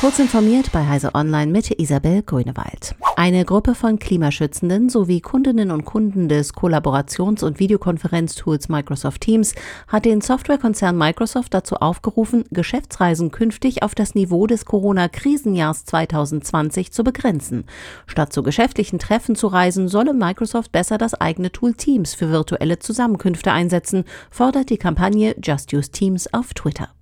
[0.00, 2.94] Kurz informiert bei Heise Online mit Isabel Grünewald.
[3.16, 9.54] Eine Gruppe von Klimaschützenden sowie Kundinnen und Kunden des Kollaborations- und Videokonferenztools Microsoft Teams
[9.88, 17.04] hat den Softwarekonzern Microsoft dazu aufgerufen, Geschäftsreisen künftig auf das Niveau des Corona-Krisenjahrs 2020 zu
[17.04, 17.64] begrenzen.
[18.06, 22.78] Statt zu geschäftlichen Treffen zu reisen, solle Microsoft besser das eigene Tool Teams für virtuelle
[22.78, 26.93] Zusammenkünfte einsetzen, fordert die Kampagne Just Use Teams auf Twitter.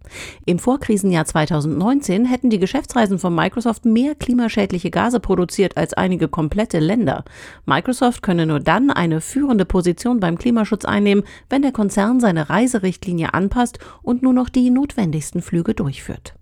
[0.45, 6.79] Im Vorkrisenjahr 2019 hätten die Geschäftsreisen von Microsoft mehr klimaschädliche Gase produziert als einige komplette
[6.79, 7.25] Länder.
[7.67, 13.35] Microsoft könne nur dann eine führende Position beim Klimaschutz einnehmen, wenn der Konzern seine Reiserichtlinie
[13.35, 16.35] anpasst und nur noch die notwendigsten Flüge durchführt.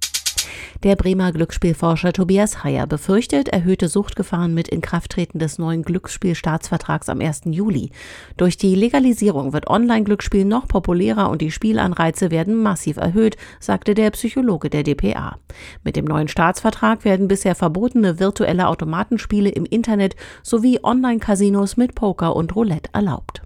[0.82, 7.42] Der Bremer Glücksspielforscher Tobias Heyer befürchtet erhöhte Suchtgefahren mit Inkrafttreten des neuen Glücksspielstaatsvertrags am 1.
[7.50, 7.90] Juli.
[8.38, 14.10] Durch die Legalisierung wird Online-Glücksspiel noch populärer und die Spielanreize werden massiv erhöht, sagte der
[14.12, 15.36] Psychologe der DPA.
[15.84, 22.34] Mit dem neuen Staatsvertrag werden bisher verbotene virtuelle Automatenspiele im Internet sowie Online-Casinos mit Poker
[22.34, 23.42] und Roulette erlaubt.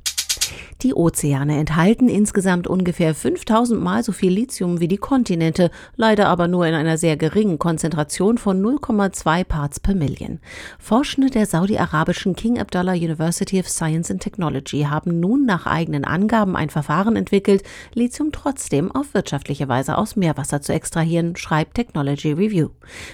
[0.83, 6.49] Die Ozeane enthalten insgesamt ungefähr 5000 Mal so viel Lithium wie die Kontinente, leider aber
[6.49, 10.41] nur in einer sehr geringen Konzentration von 0,2 Parts per Million.
[10.79, 16.57] Forschende der saudi-arabischen King Abdullah University of Science and Technology haben nun nach eigenen Angaben
[16.57, 17.63] ein Verfahren entwickelt,
[17.95, 22.71] Lithium trotzdem auf wirtschaftliche Weise aus Meerwasser zu extrahieren, schreibt Technology Review.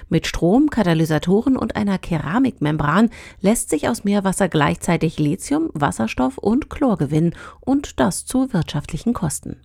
[0.08, 6.96] Mit Strom, Katalysatoren und einer Keramikmembran lässt sich aus Meerwasser gleichzeitig Lithium, Wasserstoff und Chlor
[6.96, 9.56] gewinnen und das zu wirtschaftlichen Kosten.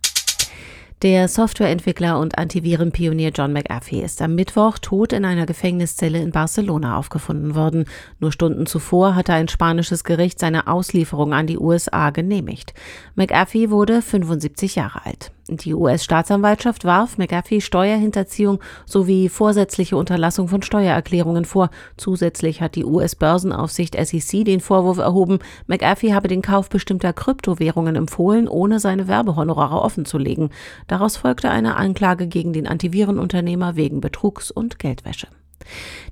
[1.01, 6.97] Der Softwareentwickler und Antivirenpionier John McAfee ist am Mittwoch tot in einer Gefängniszelle in Barcelona
[6.97, 7.85] aufgefunden worden.
[8.19, 12.73] Nur Stunden zuvor hatte ein spanisches Gericht seine Auslieferung an die USA genehmigt.
[13.15, 15.31] McAfee wurde 75 Jahre alt.
[15.47, 21.69] Die US-Staatsanwaltschaft warf McAfee Steuerhinterziehung sowie vorsätzliche Unterlassung von Steuererklärungen vor.
[21.97, 25.37] Zusätzlich hat die US-Börsenaufsicht SEC den Vorwurf erhoben,
[25.67, 30.49] McAfee habe den Kauf bestimmter Kryptowährungen empfohlen, ohne seine Werbehonorare offenzulegen.
[30.87, 35.27] Daraus folgte eine Anklage gegen den Antivirenunternehmer wegen Betrugs und Geldwäsche.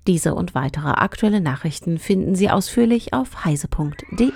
[0.05, 4.31] Diese und weitere aktuelle Nachrichten finden Sie ausführlich auf heise.de.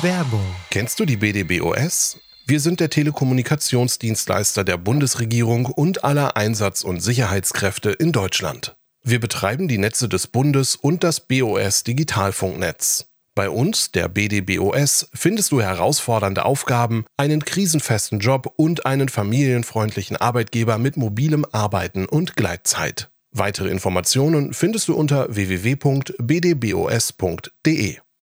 [0.00, 0.44] Werbung.
[0.70, 2.18] Kennst du die BDBOS?
[2.46, 8.76] Wir sind der Telekommunikationsdienstleister der Bundesregierung und aller Einsatz- und Sicherheitskräfte in Deutschland.
[9.02, 13.06] Wir betreiben die Netze des Bundes und das BOS Digitalfunknetz.
[13.34, 20.76] Bei uns, der BDBOS, findest du herausfordernde Aufgaben, einen krisenfesten Job und einen familienfreundlichen Arbeitgeber
[20.76, 23.08] mit mobilem Arbeiten und Gleitzeit.
[23.30, 26.14] Weitere Informationen findest du unter www.bdbos.de.